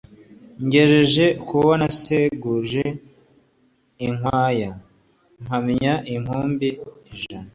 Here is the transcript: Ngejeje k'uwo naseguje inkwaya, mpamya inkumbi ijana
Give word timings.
Ngejeje 0.65 1.25
k'uwo 1.45 1.73
naseguje 1.81 2.83
inkwaya, 4.05 4.71
mpamya 5.43 5.93
inkumbi 6.13 6.69
ijana 7.13 7.49